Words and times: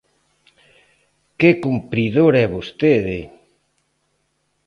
¡Que 1.39 1.49
cumpridora 1.63 2.39
é 2.45 2.47
vostede! 2.55 3.19